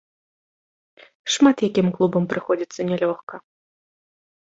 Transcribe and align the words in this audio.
Шмат 1.35 1.57
якім 1.69 1.87
клубам 2.01 2.27
прыходзіцца 2.35 2.81
нялёгка. 2.91 3.35